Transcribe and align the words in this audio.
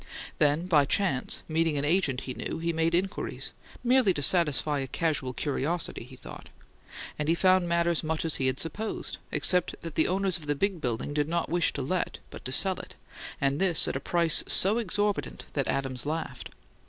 Then, 0.39 0.65
by 0.65 0.85
chance, 0.85 1.43
meeting 1.47 1.77
an 1.77 1.85
agent 1.85 2.21
he 2.21 2.33
knew, 2.33 2.57
he 2.57 2.73
made 2.73 2.95
inquiries 2.95 3.53
merely 3.83 4.15
to 4.15 4.23
satisfy 4.23 4.79
a 4.79 4.87
casual 4.87 5.31
curiosity, 5.31 6.03
he 6.03 6.15
thought 6.15 6.49
and 7.19 7.27
he 7.27 7.35
found 7.35 7.69
matters 7.69 8.03
much 8.03 8.25
as 8.25 8.37
he 8.37 8.47
had 8.47 8.59
supposed, 8.59 9.19
except 9.31 9.79
that 9.83 9.93
the 9.93 10.07
owners 10.07 10.39
of 10.39 10.47
the 10.47 10.55
big 10.55 10.81
building 10.81 11.13
did 11.13 11.27
not 11.27 11.49
wish 11.49 11.71
to 11.73 11.83
let, 11.83 12.17
but 12.31 12.43
to 12.45 12.51
sell 12.51 12.79
it, 12.79 12.95
and 13.39 13.61
this 13.61 13.87
at 13.87 13.95
a 13.95 13.99
price 13.99 14.43
so 14.47 14.79
exorbitant 14.79 15.45
that 15.53 15.67
Adams 15.67 16.07
laughed. 16.07 16.49